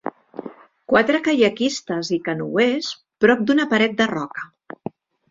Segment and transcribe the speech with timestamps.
[0.91, 2.89] Quatre caiaquistes i canoers
[3.25, 4.47] prop d'una paret de roca.